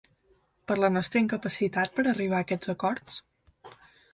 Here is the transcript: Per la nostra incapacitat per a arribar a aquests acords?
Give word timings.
Per 0.71 0.77
la 0.79 0.89
nostra 0.95 1.21
incapacitat 1.25 1.93
per 1.99 2.07
a 2.07 2.09
arribar 2.15 2.41
a 2.41 2.47
aquests 2.47 2.73
acords? 2.75 3.19